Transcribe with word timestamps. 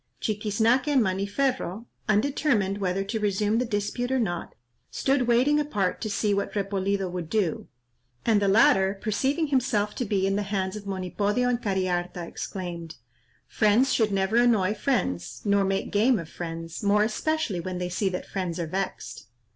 Chiquiznaque 0.19 0.87
and 0.87 1.03
Maniferro, 1.03 1.85
undetermined 2.09 2.79
whether 2.79 3.03
to 3.03 3.19
resume 3.19 3.59
the 3.59 3.65
dispute 3.65 4.11
or 4.11 4.17
not, 4.19 4.55
stood 4.89 5.27
waiting 5.27 5.59
apart 5.59 6.01
to 6.01 6.09
see 6.09 6.33
what 6.33 6.53
Repolido 6.55 7.07
would 7.07 7.29
do, 7.29 7.67
and 8.25 8.41
the 8.41 8.47
latter 8.47 8.97
perceiving 8.99 9.49
himself 9.49 9.93
to 9.93 10.03
be 10.03 10.25
in 10.25 10.35
the 10.37 10.41
hands 10.41 10.75
of 10.75 10.87
Monipodio 10.87 11.47
and 11.47 11.61
Cariharta, 11.61 12.25
exclaimed, 12.27 12.95
"Friends 13.47 13.93
should 13.93 14.11
never 14.11 14.37
annoy 14.37 14.73
friends, 14.73 15.43
nor 15.45 15.63
make 15.63 15.91
game 15.91 16.17
of 16.17 16.27
friends, 16.27 16.81
more 16.81 17.03
especially 17.03 17.59
when 17.59 17.77
they 17.77 17.87
see 17.87 18.09
that 18.09 18.25
friends 18.25 18.59
are 18.59 18.65
vexed." 18.65 19.27